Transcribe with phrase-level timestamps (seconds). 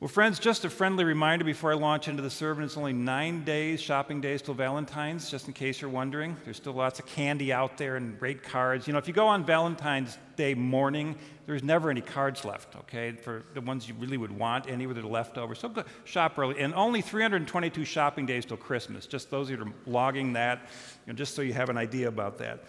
[0.00, 3.44] Well, friends, just a friendly reminder before I launch into the sermon it's only nine
[3.44, 6.36] days, shopping days till Valentine's, just in case you're wondering.
[6.44, 8.88] There's still lots of candy out there and great cards.
[8.88, 11.14] You know, if you go on Valentine's Day morning,
[11.46, 14.98] there's never any cards left, okay, for the ones you really would want, any that
[14.98, 15.54] are left over.
[15.54, 16.58] So go shop early.
[16.58, 19.06] And only 322 shopping days till Christmas.
[19.06, 20.68] Just those that are logging that,
[21.06, 22.64] you know, just so you have an idea about that.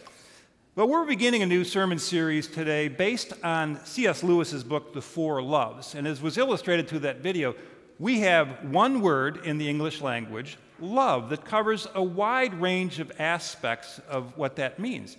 [0.75, 4.23] But we're beginning a new sermon series today based on C.S.
[4.23, 5.95] Lewis's book, The Four Loves.
[5.95, 7.55] And as was illustrated through that video,
[7.97, 13.09] we have one word in the English language, love, that covers a wide range of
[13.21, 15.15] aspects of what that means.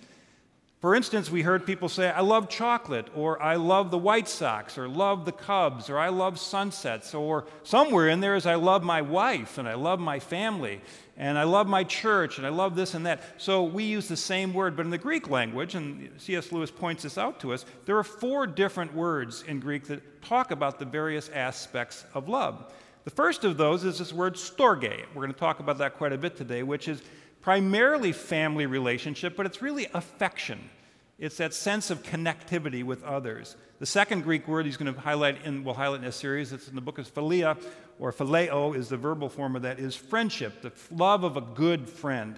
[0.79, 4.77] For instance, we heard people say, I love chocolate, or I love the White Sox,
[4.77, 8.83] or love the Cubs, or I love sunsets, or somewhere in there is I love
[8.83, 10.79] my wife, and I love my family,
[11.17, 13.23] and I love my church, and I love this and that.
[13.37, 16.51] So we use the same word, but in the Greek language, and C.S.
[16.51, 20.51] Lewis points this out to us, there are four different words in Greek that talk
[20.51, 22.71] about the various aspects of love.
[23.03, 25.05] The first of those is this word storge.
[25.15, 27.01] We're going to talk about that quite a bit today, which is
[27.47, 30.69] primarily family relationship, but it's really affection.
[31.17, 33.55] It's that sense of connectivity with others.
[33.79, 36.67] The second Greek word he's going to highlight in, we'll highlight in this series, it's
[36.67, 37.57] in the book of Philia,
[37.99, 41.87] or phileo is the verbal form of that, is friendship, the love of a good
[41.87, 42.35] friend.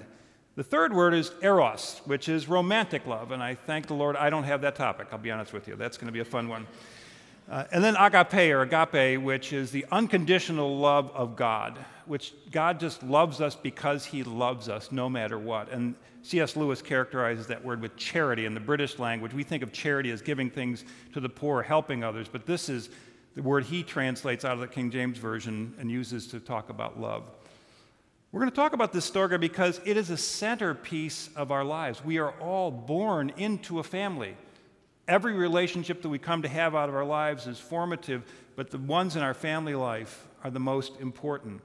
[0.56, 4.30] The third word is eros, which is romantic love, and I thank the Lord I
[4.30, 5.76] don't have that topic, I'll be honest with you.
[5.76, 6.68] That's going to be a fun one.
[7.50, 12.80] Uh, and then agape or agape, which is the unconditional love of God, which God
[12.80, 15.72] just loves us because he loves us no matter what.
[15.72, 16.56] And C.S.
[16.56, 19.34] Lewis characterizes that word with charity in the British language.
[19.34, 22.90] We think of charity as giving things to the poor, helping others, but this is
[23.34, 27.00] the word he translates out of the King James Version and uses to talk about
[27.00, 27.24] love.
[28.32, 32.06] We're going to talk about this storge because it is a centerpiece of our lives.
[32.06, 34.36] We are all born into a family.
[35.10, 38.24] Every relationship that we come to have out of our lives is formative,
[38.56, 41.64] but the ones in our family life are the most important.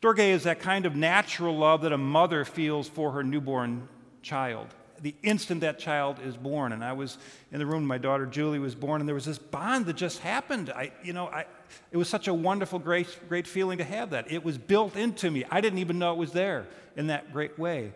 [0.00, 3.86] Storge is that kind of natural love that a mother feels for her newborn
[4.22, 4.68] child.
[5.02, 7.18] The instant that child is born, and I was
[7.52, 10.20] in the room, my daughter Julie was born, and there was this bond that just
[10.20, 10.70] happened.
[10.70, 11.44] I, you know, I,
[11.92, 14.32] it was such a wonderful, great, great feeling to have that.
[14.32, 15.44] It was built into me.
[15.50, 16.66] I didn't even know it was there
[16.96, 17.92] in that great way.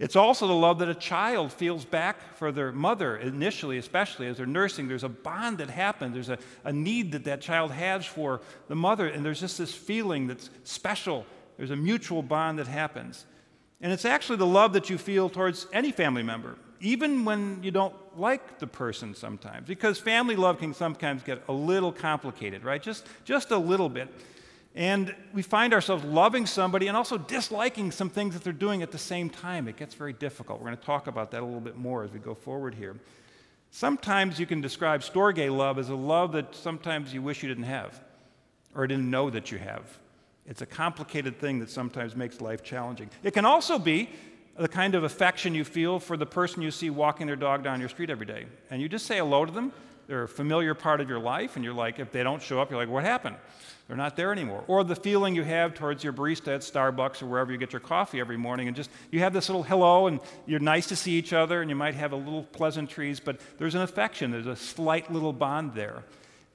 [0.00, 4.38] It's also the love that a child feels back for their mother, initially, especially as
[4.38, 4.88] they're nursing.
[4.88, 8.74] There's a bond that happens, there's a, a need that that child has for the
[8.74, 11.26] mother, and there's just this feeling that's special.
[11.58, 13.26] There's a mutual bond that happens.
[13.82, 17.70] And it's actually the love that you feel towards any family member, even when you
[17.70, 22.82] don't like the person sometimes, because family love can sometimes get a little complicated, right?
[22.82, 24.08] Just, just a little bit.
[24.74, 28.92] And we find ourselves loving somebody and also disliking some things that they're doing at
[28.92, 29.66] the same time.
[29.66, 30.60] It gets very difficult.
[30.60, 32.96] We're going to talk about that a little bit more as we go forward here.
[33.72, 37.64] Sometimes you can describe storge love as a love that sometimes you wish you didn't
[37.64, 38.00] have
[38.74, 39.98] or didn't know that you have.
[40.46, 43.10] It's a complicated thing that sometimes makes life challenging.
[43.22, 44.08] It can also be
[44.56, 47.80] the kind of affection you feel for the person you see walking their dog down
[47.80, 48.46] your street every day.
[48.70, 49.72] And you just say hello to them.
[50.10, 52.68] They're a familiar part of your life, and you're like, if they don't show up,
[52.68, 53.36] you're like, what happened?
[53.86, 54.64] They're not there anymore.
[54.66, 57.78] Or the feeling you have towards your barista at Starbucks or wherever you get your
[57.78, 61.12] coffee every morning, and just you have this little hello, and you're nice to see
[61.12, 64.56] each other, and you might have a little pleasantries, but there's an affection, there's a
[64.56, 66.02] slight little bond there.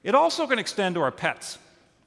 [0.04, 1.56] It also can extend to our pets.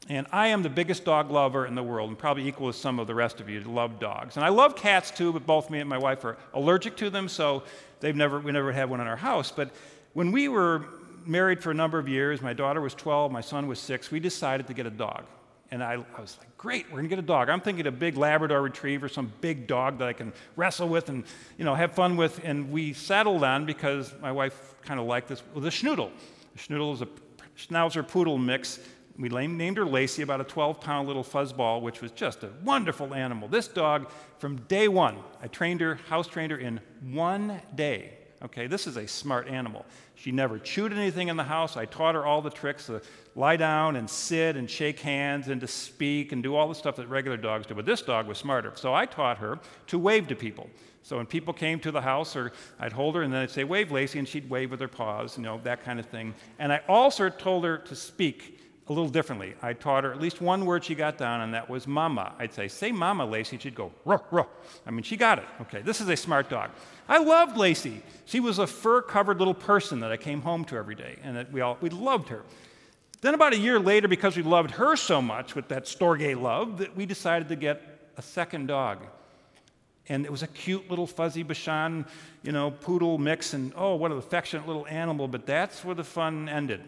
[0.08, 3.00] And I am the biggest dog lover in the world, and probably equal as some
[3.00, 4.38] of the rest of you love dogs.
[4.38, 7.28] And I love cats too, but both me and my wife are allergic to them,
[7.28, 7.64] so
[8.02, 9.52] they've never, we never had one in our house.
[9.52, 9.72] But
[10.14, 10.86] when we were
[11.26, 12.42] married for a number of years.
[12.42, 14.12] My daughter was 12, my son was six.
[14.12, 15.26] We decided to get a dog.
[15.72, 17.50] And I, I was like, great, we're gonna get a dog.
[17.50, 21.24] I'm thinking a big Labrador retriever, some big dog that I can wrestle with and
[21.58, 22.42] you know have fun with.
[22.44, 25.44] And we settled on because my wife kind of liked this.
[25.54, 26.10] Well, the Schnoodle.
[26.54, 27.08] The Schnoodle is a
[27.56, 28.80] Schnauzer Poodle mix.
[29.20, 33.14] We named her Lacey, about a 12 pound little fuzzball, which was just a wonderful
[33.14, 33.50] animal.
[33.50, 38.14] This dog, from day one, I trained her, house trained her in one day.
[38.42, 39.86] Okay, this is a smart animal.
[40.22, 41.78] She never chewed anything in the house.
[41.78, 43.02] I taught her all the tricks to
[43.36, 46.98] lie down and sit and shake hands and to speak and do all the stuff
[46.98, 47.74] that regular dogs do.
[47.74, 48.74] But this dog was smarter.
[48.76, 50.70] So I taught her to wave to people.
[51.04, 52.52] So when people came to the house, or
[52.82, 55.38] I'd hold her and then I'd say, Wave, Lacey, and she'd wave with her paws,
[55.38, 56.34] you know, that kind of thing.
[56.60, 58.59] And I also told her to speak
[58.90, 59.54] a little differently.
[59.62, 62.34] I taught her at least one word she got down, and that was mama.
[62.40, 63.58] I'd say, Say mama, Lacey.
[63.60, 64.46] She'd go, ruh, ruh.
[64.86, 65.46] I mean, she got it.
[65.62, 66.72] Okay, this is a smart dog.
[67.08, 68.02] I loved Lacey.
[68.26, 71.38] She was a fur covered little person that I came home to every day, and
[71.38, 72.44] that we, all, we loved her.
[73.22, 76.80] Then, about a year later, because we loved her so much with that Storge love,
[76.80, 79.06] that we decided to get a second dog.
[80.08, 82.08] And it was a cute little fuzzy Bichon,
[82.42, 86.04] you know, poodle mix, and oh, what an affectionate little animal, but that's where the
[86.04, 86.82] fun ended.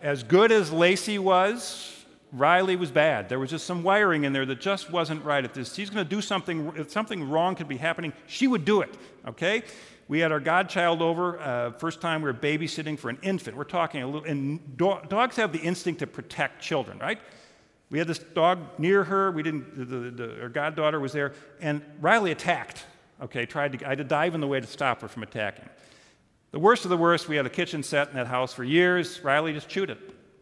[0.00, 3.28] As good as Lacey was, Riley was bad.
[3.28, 5.44] There was just some wiring in there that just wasn't right.
[5.44, 8.64] If this, she's going to do something, if something wrong could be happening, she would
[8.64, 8.94] do it,
[9.26, 9.62] okay?
[10.06, 13.56] We had our godchild over, uh, first time we were babysitting for an infant.
[13.56, 17.18] We're talking a little, and do- dogs have the instinct to protect children, right?
[17.90, 19.32] We had this dog near her.
[19.32, 22.84] We didn't, the, the, the, her goddaughter was there, and Riley attacked,
[23.22, 23.46] okay?
[23.46, 25.68] Tried to, I had to dive in the way to stop her from attacking.
[26.50, 29.20] The worst of the worst, we had a kitchen set in that house for years.
[29.22, 29.98] Riley just chewed it.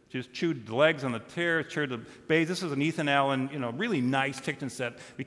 [0.08, 2.46] Just chewed the legs on the chair, chewed the base.
[2.46, 4.98] This is an Ethan Allen, you know, really nice kitchen set.
[5.16, 5.26] We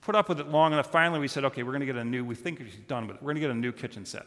[0.00, 0.90] put up with it long enough.
[0.92, 3.16] Finally, we said, okay, we're going to get a new, we think she's done with
[3.16, 3.22] it.
[3.22, 4.26] We're going to get a new kitchen set.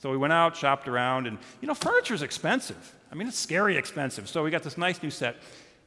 [0.00, 2.94] So we went out, shopped around, and, you know, furniture is expensive.
[3.10, 4.28] I mean, it's scary expensive.
[4.28, 5.36] So we got this nice new set.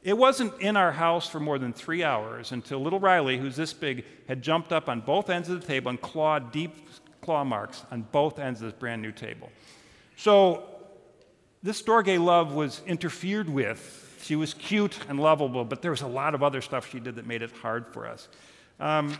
[0.02, 3.72] It wasn't in our house for more than three hours until little Riley, who's this
[3.72, 6.88] big, had jumped up on both ends of the table and clawed deep
[7.22, 9.50] claw marks on both ends of this brand new table.
[10.16, 10.64] So
[11.62, 14.18] this Storge love was interfered with.
[14.22, 17.16] She was cute and lovable, but there was a lot of other stuff she did
[17.16, 18.28] that made it hard for us.
[18.78, 19.16] Um,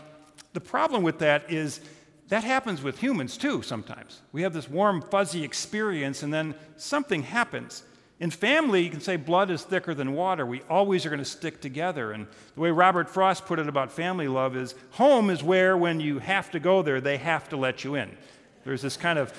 [0.53, 1.81] the problem with that is
[2.29, 4.21] that happens with humans too sometimes.
[4.31, 7.83] We have this warm, fuzzy experience, and then something happens.
[8.19, 10.45] In family, you can say blood is thicker than water.
[10.45, 12.11] We always are going to stick together.
[12.11, 15.99] And the way Robert Frost put it about family love is home is where, when
[15.99, 18.15] you have to go there, they have to let you in.
[18.63, 19.33] There's this kind of,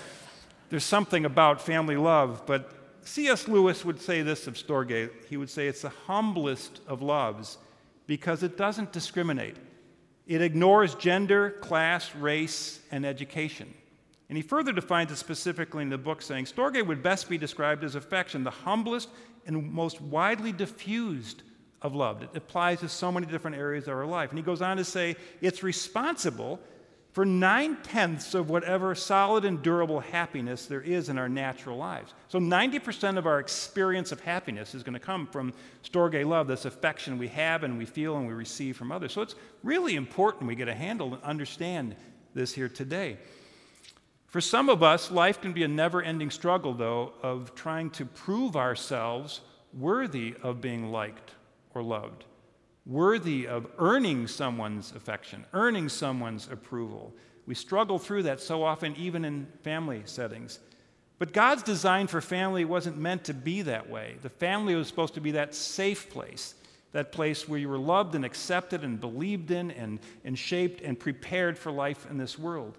[0.70, 2.42] there's something about family love.
[2.46, 2.72] But
[3.04, 3.48] C.S.
[3.48, 5.10] Lewis would say this of Storge.
[5.28, 7.58] He would say it's the humblest of loves
[8.06, 9.56] because it doesn't discriminate.
[10.26, 13.72] It ignores gender, class, race, and education.
[14.28, 17.84] And he further defines it specifically in the book, saying Storge would best be described
[17.84, 19.08] as affection, the humblest
[19.46, 21.42] and most widely diffused
[21.82, 22.22] of love.
[22.22, 24.30] It applies to so many different areas of our life.
[24.30, 26.58] And he goes on to say it's responsible
[27.12, 32.12] for nine tenths of whatever solid and durable happiness there is in our natural lives.
[32.26, 35.52] So 90% of our experience of happiness is going to come from
[35.84, 39.12] Storge love, this affection we have and we feel and we receive from others.
[39.12, 41.94] So it's really important we get a handle and understand
[42.34, 43.18] this here today.
[44.34, 48.04] For some of us, life can be a never ending struggle, though, of trying to
[48.04, 49.42] prove ourselves
[49.72, 51.30] worthy of being liked
[51.72, 52.24] or loved
[52.84, 57.14] worthy of earning someone's affection, earning someone's approval.
[57.46, 60.58] We struggle through that so often, even in family settings.
[61.20, 64.16] But God's design for family wasn't meant to be that way.
[64.20, 66.56] The family was supposed to be that safe place,
[66.90, 70.98] that place where you were loved and accepted and believed in and, and shaped and
[70.98, 72.78] prepared for life in this world.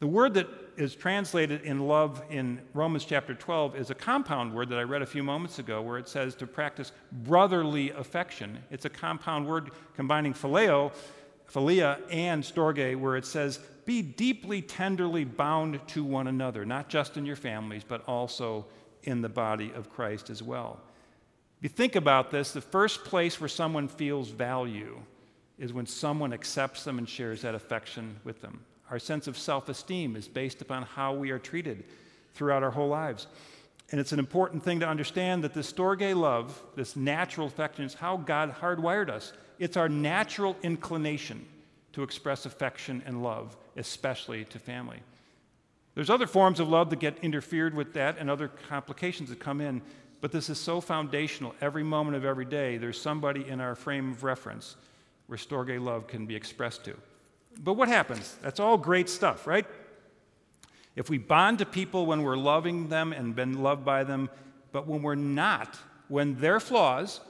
[0.00, 0.46] The word that
[0.76, 5.02] is translated in love in Romans chapter 12 is a compound word that I read
[5.02, 8.58] a few moments ago where it says to practice brotherly affection.
[8.70, 10.92] It's a compound word combining phileo,
[11.52, 17.16] philia, and storge, where it says be deeply, tenderly bound to one another, not just
[17.16, 18.66] in your families, but also
[19.02, 20.78] in the body of Christ as well.
[21.58, 25.00] If you think about this, the first place where someone feels value
[25.58, 28.60] is when someone accepts them and shares that affection with them.
[28.90, 31.84] Our sense of self esteem is based upon how we are treated
[32.34, 33.26] throughout our whole lives.
[33.90, 37.94] And it's an important thing to understand that this Storge love, this natural affection, is
[37.94, 39.32] how God hardwired us.
[39.58, 41.46] It's our natural inclination
[41.94, 44.98] to express affection and love, especially to family.
[45.94, 49.60] There's other forms of love that get interfered with that and other complications that come
[49.60, 49.82] in,
[50.20, 51.54] but this is so foundational.
[51.60, 54.76] Every moment of every day, there's somebody in our frame of reference
[55.26, 56.96] where Storge love can be expressed to.
[57.58, 58.36] But what happens?
[58.42, 59.66] That's all great stuff, right?
[60.96, 64.30] If we bond to people when we're loving them and been loved by them,
[64.72, 65.78] but when we're not,
[66.08, 67.20] when their flaws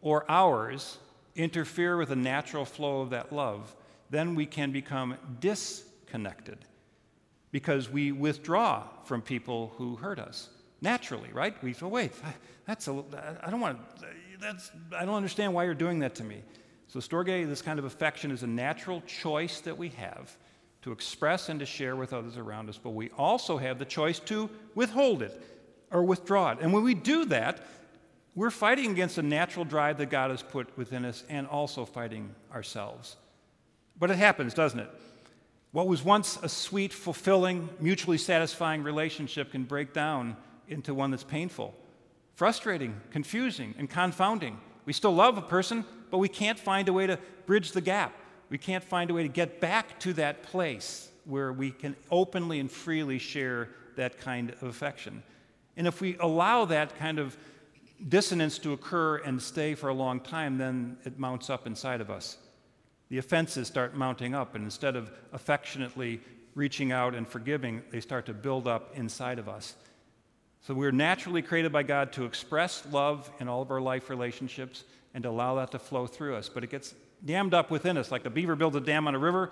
[0.00, 0.98] or ours
[1.36, 3.74] interfere with the natural flow of that love,
[4.10, 6.58] then we can become disconnected
[7.52, 10.48] because we withdraw from people who hurt us
[10.80, 11.60] naturally, right?
[11.62, 12.12] We feel, wait,
[12.66, 13.04] that's a,
[13.42, 14.06] I don't want, to,
[14.40, 16.42] that's, I don't understand why you're doing that to me.
[16.90, 20.36] So, storge, this kind of affection, is a natural choice that we have
[20.82, 24.18] to express and to share with others around us, but we also have the choice
[24.18, 25.40] to withhold it
[25.92, 26.58] or withdraw it.
[26.60, 27.64] And when we do that,
[28.34, 32.34] we're fighting against a natural drive that God has put within us and also fighting
[32.52, 33.14] ourselves.
[33.96, 34.90] But it happens, doesn't it?
[35.70, 41.22] What was once a sweet, fulfilling, mutually satisfying relationship can break down into one that's
[41.22, 41.72] painful,
[42.34, 44.58] frustrating, confusing, and confounding.
[44.86, 48.14] We still love a person, but we can't find a way to bridge the gap.
[48.48, 52.58] We can't find a way to get back to that place where we can openly
[52.58, 55.22] and freely share that kind of affection.
[55.76, 57.36] And if we allow that kind of
[58.08, 62.10] dissonance to occur and stay for a long time, then it mounts up inside of
[62.10, 62.38] us.
[63.08, 66.20] The offenses start mounting up, and instead of affectionately
[66.54, 69.74] reaching out and forgiving, they start to build up inside of us.
[70.62, 74.84] So we're naturally created by God to express love in all of our life relationships
[75.14, 76.48] and allow that to flow through us.
[76.48, 79.18] But it gets dammed up within us, like a beaver builds a dam on a
[79.18, 79.50] river.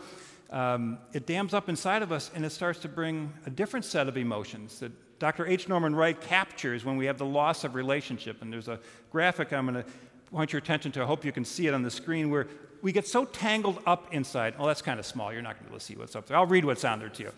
[0.50, 4.08] Um, it dams up inside of us and it starts to bring a different set
[4.08, 5.46] of emotions that Dr.
[5.46, 5.68] H.
[5.68, 8.40] Norman Wright captures when we have the loss of relationship.
[8.40, 8.78] And there's a
[9.10, 9.90] graphic I'm going to
[10.30, 11.02] point your attention to.
[11.02, 12.46] I hope you can see it on the screen where
[12.82, 14.54] we get so tangled up inside.
[14.58, 15.32] Oh, that's kind of small.
[15.32, 16.36] You're not going to be able to see what's up there.
[16.36, 17.32] I'll read what's on there to you.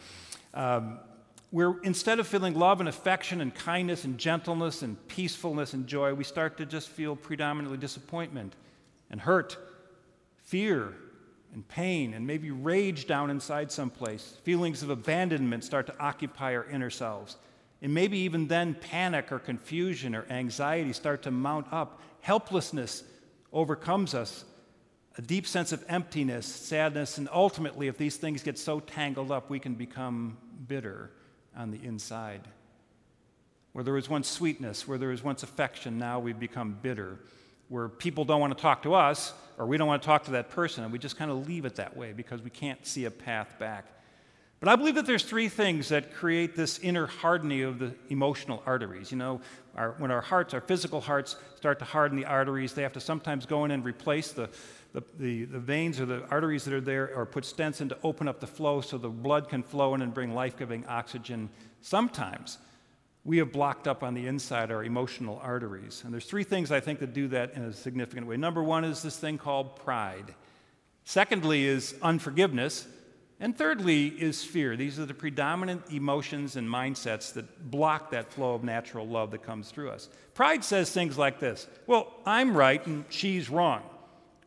[0.53, 0.99] Um,
[1.51, 6.15] where instead of feeling love and affection and kindness and gentleness and peacefulness and joy,
[6.15, 8.55] we start to just feel predominantly disappointment
[9.11, 9.57] and hurt,
[10.45, 10.95] fear
[11.53, 14.37] and pain, and maybe rage down inside someplace.
[14.45, 17.37] Feelings of abandonment start to occupy our inner selves.
[17.83, 22.01] And maybe even then, panic or confusion or anxiety start to mount up.
[22.21, 23.03] Helplessness
[23.53, 24.45] overcomes us.
[25.19, 29.51] A deep sense of emptiness, sadness, and ultimately, if these things get so tangled up,
[29.51, 30.39] we can become
[30.69, 31.11] bitter
[31.57, 32.43] on the inside.
[33.73, 37.19] Where there was once sweetness, where there was once affection, now we've become bitter.
[37.69, 40.33] Where people don't want to talk to us, or we don't want to talk to
[40.33, 43.05] that person, and we just kind of leave it that way because we can't see
[43.05, 43.87] a path back.
[44.61, 48.63] But I believe that there's three things that create this inner hardening of the emotional
[48.67, 49.11] arteries.
[49.11, 49.41] You know,
[49.75, 53.01] our, when our hearts, our physical hearts, start to harden the arteries, they have to
[53.01, 54.51] sometimes go in and replace the,
[54.93, 57.99] the, the, the, veins or the arteries that are there or put stents in to
[58.03, 61.49] open up the flow so the blood can flow in and bring life giving oxygen.
[61.81, 62.59] Sometimes
[63.25, 66.03] we have blocked up on the inside our emotional arteries.
[66.05, 68.37] And there's three things I think that do that in a significant way.
[68.37, 70.35] Number one is this thing called pride.
[71.05, 72.87] Secondly, is unforgiveness.
[73.43, 74.77] And thirdly, is fear.
[74.77, 79.43] These are the predominant emotions and mindsets that block that flow of natural love that
[79.43, 80.09] comes through us.
[80.35, 83.83] Pride says things like this Well, I'm right and she's wrong.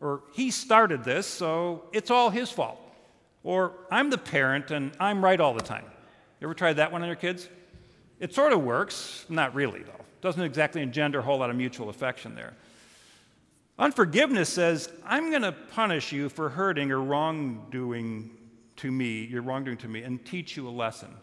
[0.04, 2.78] Or he started this, so it's all his fault.
[3.42, 5.86] Or I'm the parent and I'm right all the time.
[6.42, 7.48] You ever tried that one on your kids?
[8.20, 10.06] It sort of works, not really, though.
[10.20, 12.54] Doesn't exactly engender a whole lot of mutual affection there.
[13.80, 18.30] Unforgiveness says, I'm going to punish you for hurting or wrongdoing
[18.78, 21.16] to me, your wrongdoing to me, and teach you a lesson.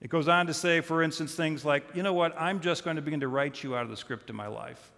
[0.00, 2.96] It goes on to say, for instance, things like, you know what, I'm just going
[2.96, 4.92] to begin to write you out of the script of my life.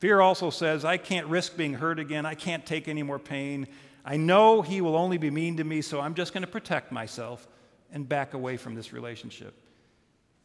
[0.00, 2.24] Fear also says, I can't risk being hurt again.
[2.24, 3.68] I can't take any more pain.
[4.02, 6.90] I know he will only be mean to me, so I'm just going to protect
[6.90, 7.46] myself
[7.92, 9.54] and back away from this relationship.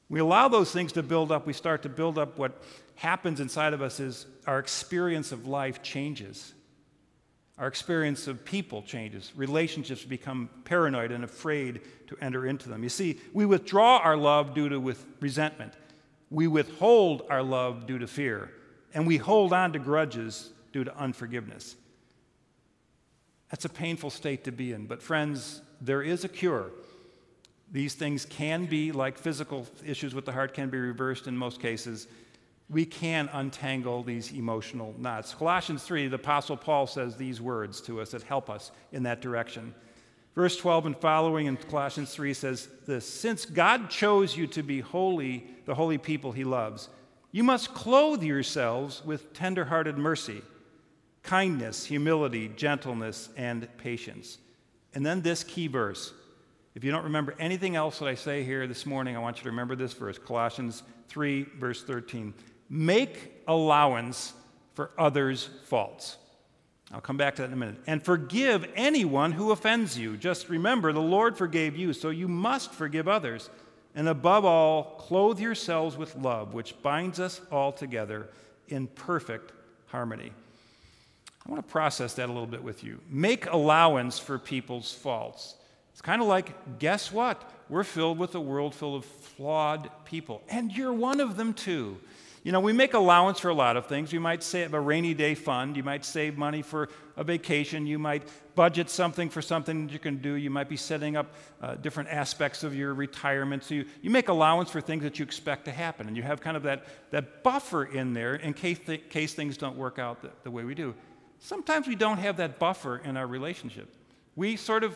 [0.10, 1.48] We allow those things to build up.
[1.48, 2.62] We start to build up what
[2.96, 6.54] happens inside of us is our experience of life changes.
[7.58, 9.32] Our experience of people changes.
[9.38, 12.84] Relationships become paranoid and afraid to enter into them.
[12.84, 15.74] You see, we withdraw our love due to with resentment.
[16.30, 18.52] We withhold our love due to fear
[18.96, 21.76] and we hold on to grudges due to unforgiveness.
[23.52, 24.88] That's a painful state to be in.
[24.88, 26.72] But, friends, there is a cure.
[27.72, 31.62] These things can be, like physical issues with the heart, can be reversed in most
[31.62, 32.08] cases.
[32.70, 35.36] We can untangle these emotional knots.
[35.36, 39.22] Colossians 3, the Apostle Paul says these words to us that help us in that
[39.22, 39.76] direction.
[40.36, 44.80] Verse 12 and following in Colossians 3 says this Since God chose you to be
[44.80, 46.90] holy, the holy people he loves,
[47.36, 50.42] you must clothe yourselves with tenderhearted mercy,
[51.22, 54.38] kindness, humility, gentleness, and patience.
[54.94, 56.14] And then this key verse.
[56.76, 59.44] If you don't remember anything else that I say here this morning, I want you
[59.44, 62.34] to remember this verse Colossians 3, verse 13.
[62.70, 64.32] Make allowance
[64.74, 66.16] for others' faults.
[66.94, 67.82] I'll come back to that in a minute.
[67.86, 70.16] And forgive anyone who offends you.
[70.16, 73.50] Just remember, the Lord forgave you, so you must forgive others.
[73.96, 78.28] And above all, clothe yourselves with love, which binds us all together
[78.68, 79.54] in perfect
[79.88, 80.32] harmony.
[81.46, 83.00] I want to process that a little bit with you.
[83.10, 85.56] Make allowance for people's faults.
[85.94, 87.50] It's kind of like, guess what?
[87.70, 91.98] We're filled with a world full of flawed people, and you're one of them too.
[92.46, 94.14] You know, we make allowance for a lot of things.
[94.14, 95.76] You might save a rainy day fund.
[95.76, 97.88] You might save money for a vacation.
[97.88, 98.22] You might
[98.54, 100.34] budget something for something that you can do.
[100.34, 103.64] You might be setting up uh, different aspects of your retirement.
[103.64, 106.08] So you, you make allowance for things that you expect to happen.
[106.08, 109.58] And you have kind of that, that buffer in there in case, th- case things
[109.58, 110.94] don't work out the, the way we do.
[111.40, 113.92] Sometimes we don't have that buffer in our relationship.
[114.36, 114.96] We sort of,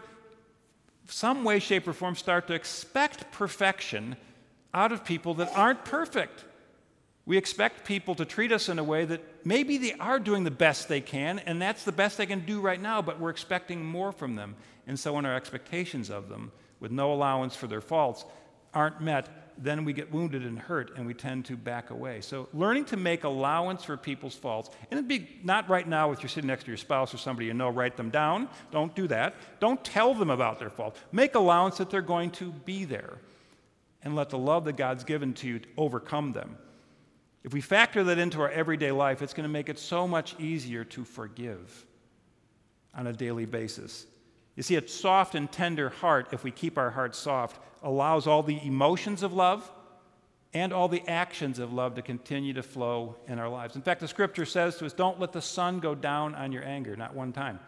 [1.07, 4.17] some way, shape, or form, start to expect perfection
[4.71, 6.45] out of people that aren't perfect.
[7.25, 10.51] We expect people to treat us in a way that maybe they are doing the
[10.51, 13.85] best they can, and that's the best they can do right now, but we're expecting
[13.85, 14.55] more from them.
[14.87, 18.25] And so, when our expectations of them, with no allowance for their faults,
[18.73, 19.27] aren't met,
[19.61, 22.21] then we get wounded and hurt, and we tend to back away.
[22.21, 26.23] So, learning to make allowance for people's faults, and it'd be not right now if
[26.23, 28.47] you're sitting next to your spouse or somebody you know, write them down.
[28.71, 29.35] Don't do that.
[29.59, 30.97] Don't tell them about their fault.
[31.11, 33.19] Make allowance that they're going to be there.
[34.01, 36.57] and let the love that God's given to you overcome them.
[37.43, 40.35] If we factor that into our everyday life, it's going to make it so much
[40.39, 41.85] easier to forgive
[42.93, 44.05] on a daily basis.
[44.55, 48.43] You see, a soft and tender heart, if we keep our hearts soft, allows all
[48.43, 49.69] the emotions of love
[50.53, 53.75] and all the actions of love to continue to flow in our lives.
[53.75, 56.65] In fact, the scripture says to us, Don't let the sun go down on your
[56.65, 57.59] anger, not one time.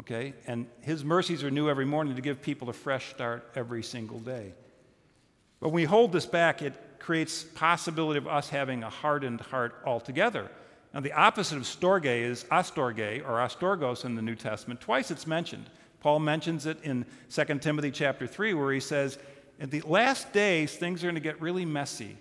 [0.00, 0.32] Okay?
[0.46, 4.20] And his mercies are new every morning to give people a fresh start every single
[4.20, 4.54] day.
[5.60, 9.74] But when we hold this back, it creates possibility of us having a hardened heart
[9.84, 10.50] altogether.
[10.94, 14.80] Now, the opposite of storge is astorge or astorgos in the New Testament.
[14.80, 15.66] Twice it's mentioned.
[16.00, 19.18] Paul mentions it in 2 Timothy chapter 3, where he says,
[19.58, 22.16] In the last days, things are going to get really messy,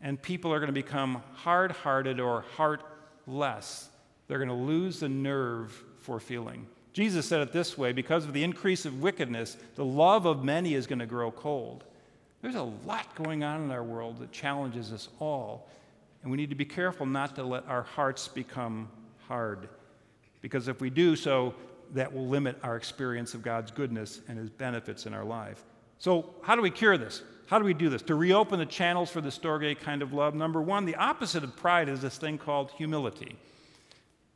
[0.00, 3.88] and people are going to become hard hearted or heartless.
[4.28, 6.66] They're going to lose the nerve for feeling.
[6.92, 10.74] Jesus said it this way because of the increase of wickedness, the love of many
[10.74, 11.84] is going to grow cold.
[12.44, 15.66] There's a lot going on in our world that challenges us all,
[16.20, 18.90] and we need to be careful not to let our hearts become
[19.28, 19.70] hard.
[20.42, 21.54] Because if we do so,
[21.94, 25.64] that will limit our experience of God's goodness and His benefits in our life.
[25.98, 27.22] So, how do we cure this?
[27.46, 28.02] How do we do this?
[28.02, 31.56] To reopen the channels for the Storge kind of love, number one, the opposite of
[31.56, 33.38] pride is this thing called humility.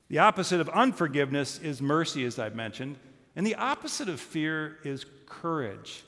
[0.09, 2.97] The opposite of unforgiveness is mercy, as I've mentioned.
[3.37, 6.05] And the opposite of fear is courage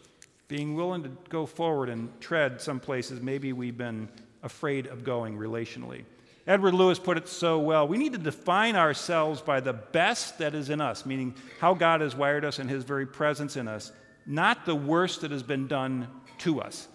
[0.50, 4.08] being willing to go forward and tread some places maybe we've been
[4.42, 6.04] afraid of going relationally.
[6.44, 10.52] Edward Lewis put it so well we need to define ourselves by the best that
[10.52, 13.92] is in us, meaning how God has wired us and his very presence in us,
[14.26, 16.88] not the worst that has been done to us.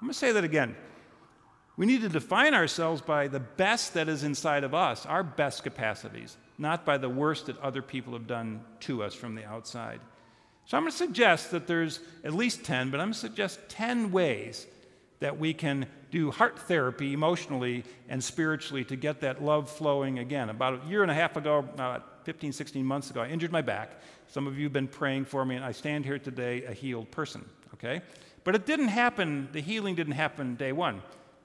[0.00, 0.76] I'm going to say that again.
[1.76, 5.64] We need to define ourselves by the best that is inside of us, our best
[5.64, 10.00] capacities, not by the worst that other people have done to us from the outside.
[10.66, 13.60] So I'm going to suggest that there's at least 10, but I'm going to suggest
[13.68, 14.66] 10 ways
[15.20, 20.48] that we can do heart therapy emotionally and spiritually to get that love flowing again.
[20.48, 23.62] About a year and a half ago, uh, 15, 16 months ago, I injured my
[23.62, 24.00] back.
[24.28, 27.10] Some of you have been praying for me, and I stand here today a healed
[27.10, 27.44] person,
[27.74, 28.00] okay?
[28.44, 31.02] But it didn't happen, the healing didn't happen day one.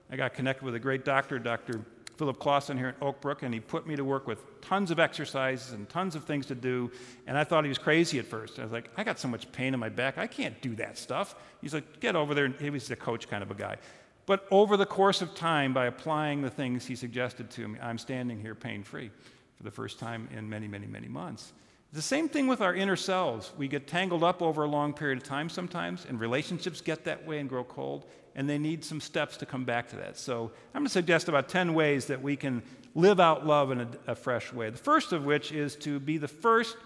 [0.10, 1.82] I got connected with a great doctor, Dr.
[2.18, 5.00] Philip Clausen here at Oak Brook, and he put me to work with tons of
[5.00, 6.92] exercises and tons of things to do.
[7.28, 8.58] And I thought he was crazy at first.
[8.60, 10.98] I was like, I got so much pain in my back, I can't do that
[10.98, 11.36] stuff.
[11.62, 12.48] He's like, get over there.
[12.48, 13.78] He was the coach kind of a guy.
[14.26, 17.98] But over the course of time, by applying the things he suggested to me, I'm
[17.98, 19.12] standing here pain free
[19.56, 21.54] for the first time in many, many, many months.
[21.94, 23.54] The same thing with our inner selves.
[23.58, 27.26] We get tangled up over a long period of time sometimes, and relationships get that
[27.26, 30.18] way and grow cold and they need some steps to come back to that.
[30.18, 32.62] So I'm going to suggest about 10 ways that we can
[32.94, 34.70] live out love in a, a, fresh way.
[34.70, 36.78] The first of which is to be the first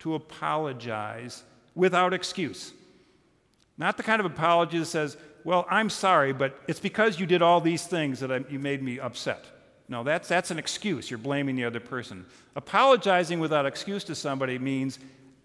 [0.00, 1.42] to apologize
[1.74, 2.72] without excuse.
[3.76, 7.42] Not the kind of apology that says, well, I'm sorry, but it's because you did
[7.42, 9.44] all these things that I, you made me upset.
[9.88, 11.10] No, that's, that's an excuse.
[11.10, 12.26] You're blaming the other person.
[12.56, 14.98] Apologizing without excuse to somebody means,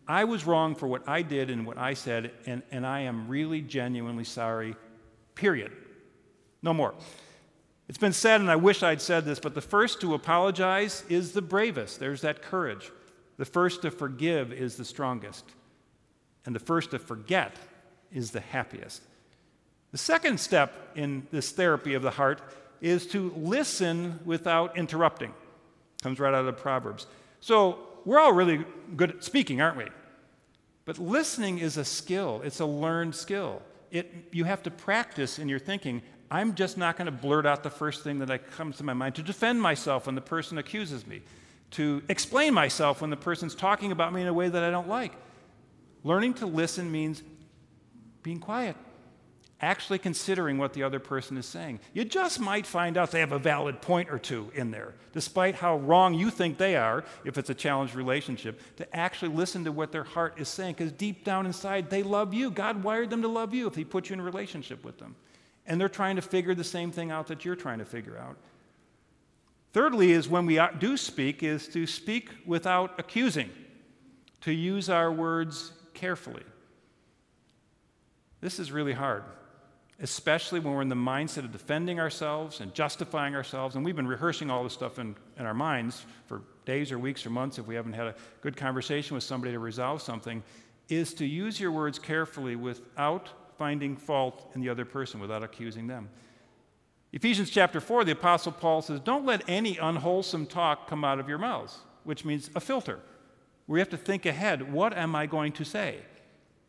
[0.08, 3.30] I was wrong for what I did and what I said, and, and I am
[3.30, 4.76] really genuinely sorry
[5.35, 5.71] Period.
[6.61, 6.93] No more.
[7.89, 11.33] It's been said, and I wish I'd said this, but the first to apologize is
[11.33, 11.99] the bravest.
[11.99, 12.91] There's that courage.
[13.37, 15.43] The first to forgive is the strongest.
[16.45, 17.55] And the first to forget
[18.11, 19.01] is the happiest.
[19.91, 22.41] The second step in this therapy of the heart
[22.81, 25.33] is to listen without interrupting.
[26.01, 27.07] Comes right out of Proverbs.
[27.41, 28.65] So we're all really
[28.95, 29.85] good at speaking, aren't we?
[30.85, 33.61] But listening is a skill, it's a learned skill
[33.93, 36.01] it, you have to practice in your thinking.
[36.32, 39.15] I'm just not going to blurt out the first thing that comes to my mind
[39.15, 41.21] to defend myself when the person accuses me,
[41.71, 44.89] to explain myself when the person's talking about me in a way that I don't
[44.89, 45.13] like.
[46.03, 47.21] Learning to listen means
[48.23, 48.75] being quiet,
[49.61, 51.79] actually considering what the other person is saying.
[51.93, 55.55] You just might find out they have a valid point or two in there, despite
[55.55, 59.71] how wrong you think they are, if it's a challenged relationship, to actually listen to
[59.71, 62.51] what their heart is saying, because deep down inside, they love you.
[62.51, 65.15] God wired them to love you if He put you in a relationship with them.
[65.65, 68.35] And they're trying to figure the same thing out that you're trying to figure out.
[69.71, 73.49] Thirdly, is when we do speak, is to speak without accusing,
[74.41, 76.43] to use our words carefully.
[78.41, 79.23] This is really hard
[80.01, 83.75] especially when we're in the mindset of defending ourselves and justifying ourselves.
[83.75, 87.25] And we've been rehearsing all this stuff in, in our minds for days or weeks
[87.25, 90.43] or months if we haven't had a good conversation with somebody to resolve something,
[90.89, 95.88] is to use your words carefully without finding fault in the other person, without accusing
[95.88, 96.10] them.
[97.12, 101.29] Ephesians chapter 4, the Apostle Paul says, Don't let any unwholesome talk come out of
[101.29, 102.99] your mouths, which means a filter.
[103.67, 105.99] We have to think ahead what am I going to say?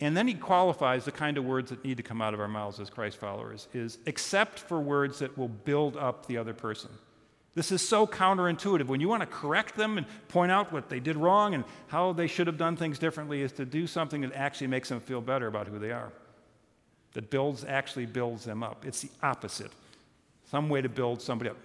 [0.01, 2.49] And then he qualifies the kind of words that need to come out of our
[2.49, 6.91] mouths as Christ followers is except for words that will build up the other person.
[7.55, 8.87] This is so counterintuitive.
[8.87, 12.13] When you want to correct them and point out what they did wrong and how
[12.13, 15.21] they should have done things differently, is to do something that actually makes them feel
[15.21, 16.11] better about who they are.
[17.13, 18.85] That builds actually builds them up.
[18.85, 19.71] It's the opposite.
[20.51, 21.57] Some way to build somebody up.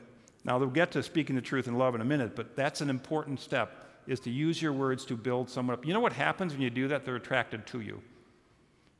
[0.45, 2.89] Now we'll get to speaking the truth in love in a minute, but that's an
[2.91, 5.85] important step is to use your words to build someone up.
[5.85, 7.03] You know what happens when you do that?
[7.03, 8.01] They're attracted to you.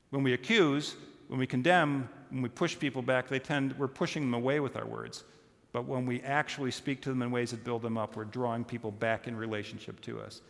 [0.10, 0.96] When we accuse,
[1.28, 4.76] when we condemn, when we push people back, they tend we're pushing them away with
[4.76, 5.24] our words.
[5.72, 8.64] But when we actually speak to them in ways that build them up, we're drawing
[8.64, 10.42] people back in relationship to us.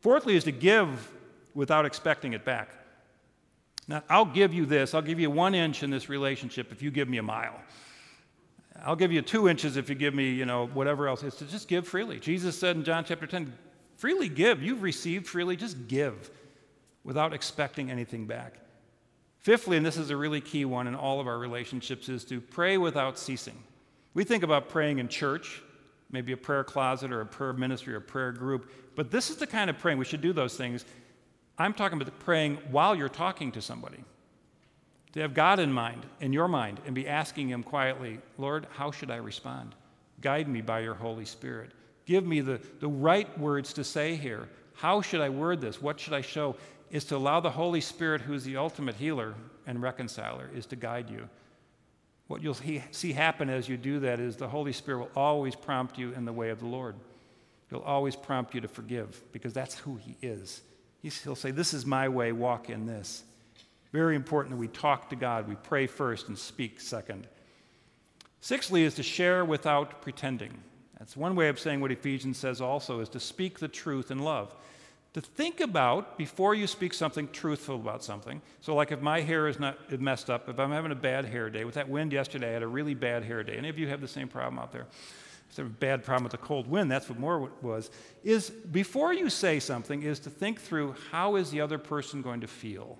[0.00, 1.10] Fourthly, is to give
[1.54, 2.68] without expecting it back.
[3.88, 4.94] Now, I'll give you this.
[4.94, 7.58] I'll give you one inch in this relationship if you give me a mile.
[8.84, 11.22] I'll give you two inches if you give me, you know, whatever else.
[11.22, 12.18] It's to just give freely.
[12.18, 13.52] Jesus said in John chapter 10,
[13.96, 14.62] freely give.
[14.62, 16.30] You've received freely, just give
[17.04, 18.54] without expecting anything back.
[19.46, 22.40] Fifthly, and this is a really key one in all of our relationships, is to
[22.40, 23.54] pray without ceasing.
[24.12, 25.62] We think about praying in church,
[26.10, 29.36] maybe a prayer closet or a prayer ministry or a prayer group, but this is
[29.36, 29.98] the kind of praying.
[29.98, 30.84] We should do those things.
[31.58, 34.02] I'm talking about praying while you're talking to somebody.
[35.12, 38.90] To have God in mind, in your mind, and be asking Him quietly, Lord, how
[38.90, 39.76] should I respond?
[40.22, 41.70] Guide me by your Holy Spirit.
[42.04, 44.48] Give me the, the right words to say here.
[44.74, 45.80] How should I word this?
[45.80, 46.56] What should I show?
[46.96, 49.34] Is to allow the Holy Spirit, who's the ultimate healer
[49.66, 51.28] and reconciler, is to guide you.
[52.26, 52.56] What you'll
[52.90, 56.24] see happen as you do that is the Holy Spirit will always prompt you in
[56.24, 56.94] the way of the Lord.
[57.68, 60.62] He'll always prompt you to forgive because that's who He is.
[61.02, 63.24] He'll say, This is my way, walk in this.
[63.92, 65.46] Very important that we talk to God.
[65.46, 67.28] We pray first and speak second.
[68.40, 70.62] Sixthly, is to share without pretending.
[70.98, 74.20] That's one way of saying what Ephesians says also is to speak the truth in
[74.20, 74.54] love
[75.16, 78.42] to think about before you speak something truthful about something.
[78.60, 81.48] So, like if my hair is not messed up, if I'm having a bad hair
[81.48, 83.56] day, with that wind yesterday, I had a really bad hair day.
[83.56, 84.86] Any of you have the same problem out there?
[85.48, 86.90] It's a bad problem with the cold wind.
[86.90, 87.90] That's what more was.
[88.24, 92.42] Is before you say something, is to think through how is the other person going
[92.42, 92.98] to feel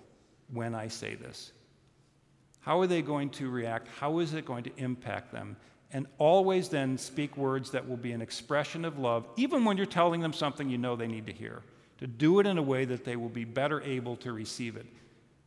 [0.51, 1.53] when I say this?
[2.61, 3.89] How are they going to react?
[3.89, 5.55] How is it going to impact them?
[5.93, 9.85] And always then speak words that will be an expression of love, even when you're
[9.85, 11.63] telling them something you know they need to hear
[11.99, 14.87] to do it in a way that they will be better able to receive it.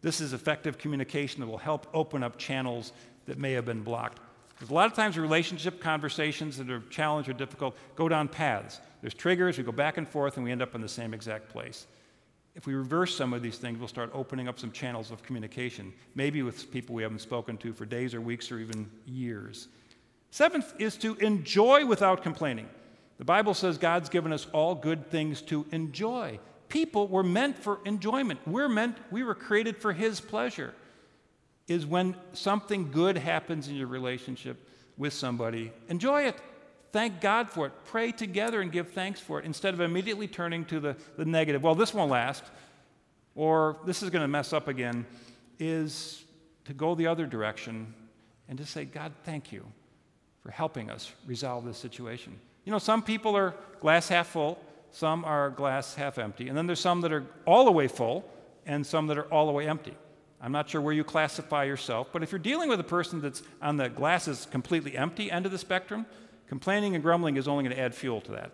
[0.02, 2.94] This is effective communication that will help open up channels
[3.26, 4.20] that may have been blocked.
[4.50, 8.82] Because a lot of times relationship conversations that are challenged or difficult go down paths.
[9.02, 11.50] There's triggers, we go back and forth, and we end up in the same exact
[11.50, 11.88] place.
[12.56, 15.94] If we reverse some of these things, we'll start opening up some channels of communication,
[16.16, 19.70] maybe with people we haven't spoken to for days or weeks or even years.
[20.32, 22.68] Seventh is to enjoy without complaining.
[23.20, 26.40] The Bible says God's given us all good things to enjoy.
[26.70, 28.40] People were meant for enjoyment.
[28.48, 30.74] We're meant, we were created for His pleasure.
[31.68, 36.36] Is when something good happens in your relationship with somebody, enjoy it.
[36.92, 37.74] Thank God for it.
[37.86, 41.62] Pray together and give thanks for it instead of immediately turning to the, the negative.
[41.62, 42.44] Well, this won't last,
[43.36, 45.06] or this is going to mess up again,
[45.60, 46.24] is
[46.66, 47.94] to go the other direction
[48.48, 49.66] and to say, God, thank you
[50.42, 52.40] for helping us resolve this situation.
[52.70, 54.60] You know, some people are glass half full,
[54.92, 58.24] some are glass half empty, and then there's some that are all the way full
[58.68, 59.98] and some that are all the way empty.
[60.40, 63.42] I'm not sure where you classify yourself, but if you're dealing with a person that's
[63.60, 66.06] on the glass is completely empty end of the spectrum,
[66.46, 68.52] complaining and grumbling is only going to add fuel to that.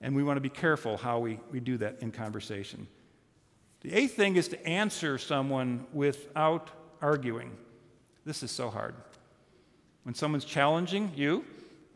[0.00, 2.86] And we want to be careful how we, we do that in conversation.
[3.80, 6.70] The eighth thing is to answer someone without
[7.02, 7.50] arguing.
[8.24, 8.94] This is so hard.
[10.04, 11.44] When someone's challenging you,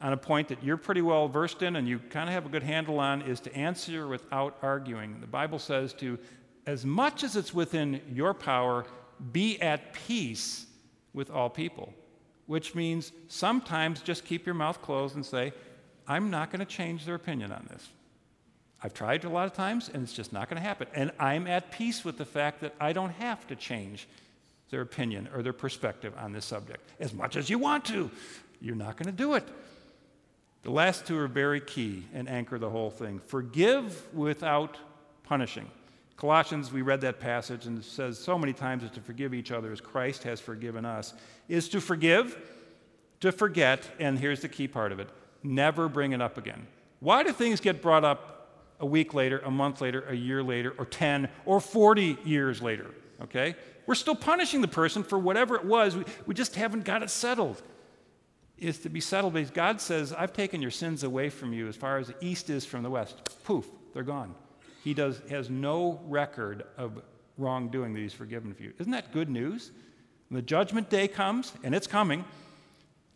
[0.00, 2.48] on a point that you're pretty well versed in and you kind of have a
[2.48, 5.20] good handle on is to answer without arguing.
[5.20, 6.18] The Bible says to,
[6.66, 8.85] as much as it's within your power,
[9.33, 10.66] be at peace
[11.12, 11.92] with all people,
[12.46, 15.52] which means sometimes just keep your mouth closed and say,
[16.07, 17.88] I'm not going to change their opinion on this.
[18.83, 20.88] I've tried a lot of times and it's just not going to happen.
[20.94, 24.07] And I'm at peace with the fact that I don't have to change
[24.68, 26.90] their opinion or their perspective on this subject.
[27.00, 28.11] As much as you want to,
[28.61, 29.48] you're not going to do it.
[30.64, 33.20] The last two are very key and anchor the whole thing.
[33.27, 34.79] Forgive without
[35.22, 35.70] punishing.
[36.16, 39.53] Colossians, we read that passage and it says so many times is to forgive each
[39.53, 41.12] other as Christ has forgiven us,
[41.48, 42.38] is to forgive,
[43.20, 45.11] to forget, and here's the key part of it
[45.42, 46.66] never bring it up again.
[47.00, 48.48] Why do things get brought up
[48.81, 52.87] a week later, a month later, a year later, or 10 or 40 years later?
[53.20, 53.55] Okay?
[53.87, 55.94] We're still punishing the person for whatever it was.
[55.94, 57.61] We, we just haven't got it settled
[58.59, 61.77] is to be settled because God says, I've taken your sins away from you as
[61.77, 63.17] far as the east is from the west.
[63.45, 64.35] Poof, they're gone.
[64.83, 67.01] He does, has no record of
[67.38, 68.73] wrongdoing that He's forgiven for you.
[68.79, 69.71] Isn't that good news?
[70.29, 72.25] When the judgment day comes, and it's coming,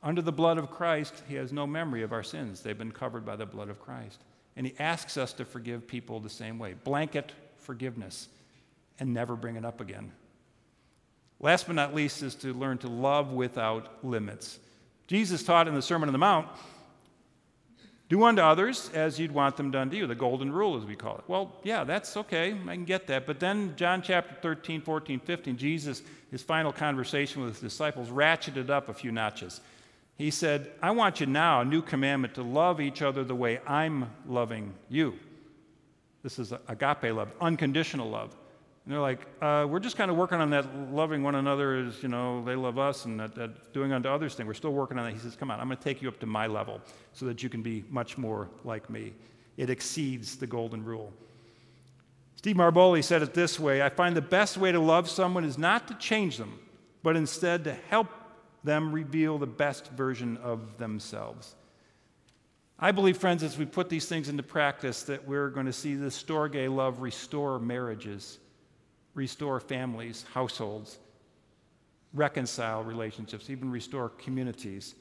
[0.02, 2.60] under the blood of Christ, He has no memory of our sins.
[2.60, 4.20] They've been covered by the blood of Christ.
[4.56, 8.28] And He asks us to forgive people the same way blanket forgiveness
[8.98, 10.12] and never bring it up again.
[11.40, 14.58] Last but not least is to learn to love without limits.
[15.08, 16.46] Jesus taught in the Sermon on the Mount
[18.08, 20.96] do unto others as you'd want them done to you, the golden rule, as we
[20.96, 21.24] call it.
[21.28, 22.56] Well, yeah, that's okay.
[22.66, 23.26] I can get that.
[23.26, 28.70] But then, John chapter 13, 14, 15, Jesus, his final conversation with his disciples, ratcheted
[28.70, 29.60] up a few notches.
[30.16, 33.60] He said, I want you now, a new commandment, to love each other the way
[33.66, 35.14] I'm loving you.
[36.22, 38.34] This is agape love, unconditional love.
[38.88, 42.02] And they're like, uh, we're just kind of working on that loving one another as,
[42.02, 44.46] you know, they love us and that, that doing unto others thing.
[44.46, 45.12] We're still working on that.
[45.12, 46.80] He says, come on, I'm going to take you up to my level
[47.12, 49.12] so that you can be much more like me.
[49.58, 51.12] It exceeds the golden rule.
[52.36, 55.58] Steve Maraboli said it this way I find the best way to love someone is
[55.58, 56.58] not to change them,
[57.02, 58.08] but instead to help
[58.64, 61.56] them reveal the best version of themselves.
[62.78, 65.94] I believe, friends, as we put these things into practice, that we're going to see
[65.94, 68.38] the Storge love restore marriages
[69.18, 70.98] restore families, households,
[72.14, 74.94] reconcile relationships, even restore communities.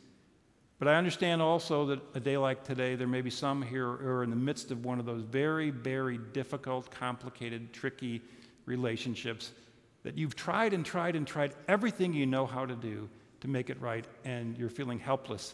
[0.79, 4.07] But I understand also that a day like today, there may be some here who
[4.07, 8.21] are in the midst of one of those very, very difficult, complicated, tricky
[8.65, 9.51] relationships
[10.01, 13.07] that you've tried and tried and tried everything you know how to do
[13.41, 15.53] to make it right, and you're feeling helpless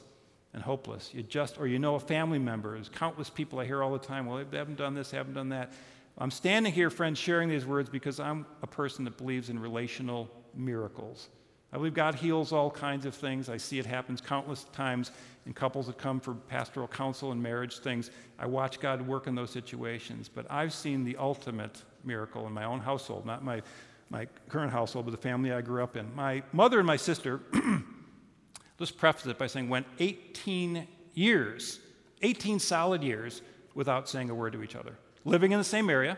[0.53, 1.11] and hopeless.
[1.13, 3.99] You just, or you know a family member, there's countless people I hear all the
[3.99, 5.73] time, well, they haven't done this, haven't done that.
[6.17, 10.29] I'm standing here, friends, sharing these words because I'm a person that believes in relational
[10.53, 11.29] miracles.
[11.71, 13.49] I believe God heals all kinds of things.
[13.49, 15.09] I see it happens countless times
[15.47, 18.11] in couples that come for pastoral counsel and marriage things.
[18.37, 20.29] I watch God work in those situations.
[20.29, 23.63] But I've seen the ultimate miracle in my own household, not my,
[24.11, 26.13] my current household, but the family I grew up in.
[26.13, 27.39] My mother and my sister,
[28.79, 31.79] let's preface it by saying, went 18 years,
[32.21, 33.41] 18 solid years,
[33.73, 36.17] without saying a word to each other living in the same area,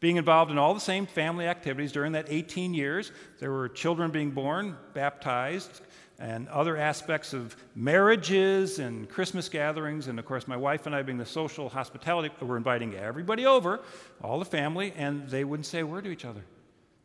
[0.00, 3.12] being involved in all the same family activities during that 18 years.
[3.38, 5.80] There were children being born, baptized,
[6.18, 10.06] and other aspects of marriages and Christmas gatherings.
[10.06, 13.80] And of course, my wife and I, being the social hospitality, were inviting everybody over,
[14.22, 16.44] all the family, and they wouldn't say a word to each other.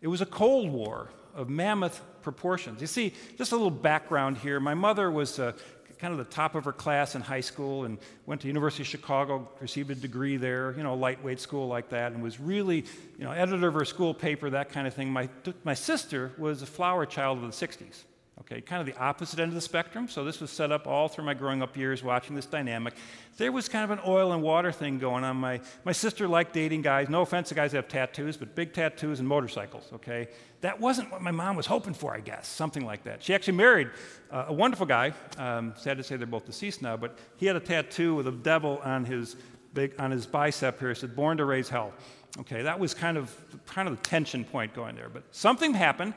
[0.01, 2.81] It was a Cold War of mammoth proportions.
[2.81, 4.59] You see, just a little background here.
[4.59, 5.53] My mother was uh,
[5.99, 8.87] kind of the top of her class in high school and went to University of
[8.87, 12.85] Chicago, received a degree there, you know, lightweight school like that, and was really,
[13.17, 15.11] you know, editor of her school paper, that kind of thing.
[15.11, 15.27] My,
[15.65, 18.03] my sister was a flower child of the 60s.
[18.51, 20.07] Okay, kind of the opposite end of the spectrum.
[20.07, 22.95] So this was set up all through my growing up years watching this dynamic.
[23.37, 25.37] There was kind of an oil and water thing going on.
[25.37, 27.09] My, my sister liked dating guys.
[27.09, 30.29] No offense to guys that have tattoos, but big tattoos and motorcycles, okay?
[30.61, 33.21] That wasn't what my mom was hoping for, I guess, something like that.
[33.21, 33.91] She actually married
[34.31, 35.13] uh, a wonderful guy.
[35.37, 38.31] Um, sad to say they're both deceased now, but he had a tattoo with a
[38.31, 39.35] devil on his,
[39.75, 40.89] big, on his bicep here.
[40.89, 41.93] It said, born to raise hell.
[42.39, 43.31] Okay, that was kind of,
[43.67, 45.09] kind of the tension point going there.
[45.09, 46.15] But something happened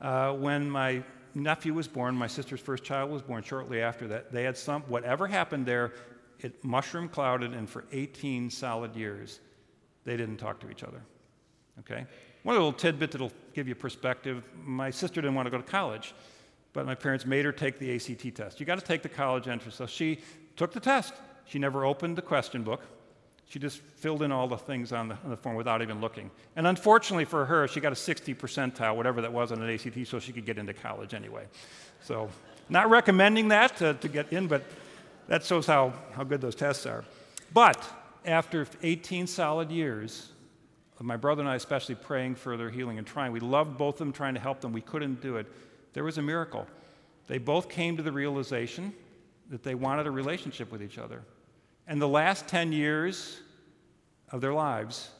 [0.00, 1.02] uh, when my
[1.34, 4.32] nephew was born, my sister's first child was born shortly after that.
[4.32, 5.92] They had some, whatever happened there,
[6.40, 9.40] it mushroom clouded, and for 18 solid years,
[10.04, 11.02] they didn't talk to each other.
[11.80, 12.06] Okay?
[12.42, 16.14] One little tidbit that'll give you perspective my sister didn't want to go to college,
[16.72, 18.58] but my parents made her take the ACT test.
[18.58, 19.76] You got to take the college entrance.
[19.76, 20.18] So she
[20.56, 21.14] took the test.
[21.44, 22.82] She never opened the question book.
[23.48, 26.30] She just filled in all the things on the, on the, form without even looking.
[26.56, 30.06] And unfortunately for her, she got a 60 percentile, whatever that was on an ACT,
[30.06, 31.44] so she could get into college anyway.
[32.02, 32.30] So,
[32.68, 34.62] not recommending that to, to get in, but
[35.28, 37.04] that shows how, how good those tests are.
[37.52, 37.84] But
[38.24, 40.32] after 18 solid years
[41.02, 43.98] my brother and I, especially praying for their healing and trying, we loved both of
[43.98, 44.72] them, trying to help them.
[44.72, 45.46] We couldn't do it.
[45.92, 46.66] There was a miracle.
[47.26, 48.94] They both came to the realization
[49.50, 51.22] that they wanted a relationship with each other.
[51.86, 53.40] And the last 10 years
[54.30, 55.10] of their lives,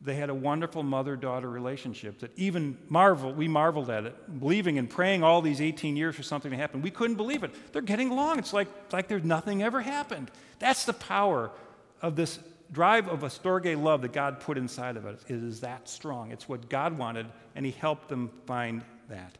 [0.00, 4.78] they had a wonderful mother daughter relationship that even marvel, we marveled at it, believing
[4.78, 6.82] and praying all these 18 years for something to happen.
[6.82, 7.54] We couldn't believe it.
[7.72, 8.38] They're getting along.
[8.40, 10.30] It's like, like there's nothing ever happened.
[10.58, 11.52] That's the power
[12.00, 12.40] of this
[12.72, 15.20] drive of a storge love that God put inside of us.
[15.28, 16.32] It is that strong.
[16.32, 19.38] It's what God wanted, and He helped them find that.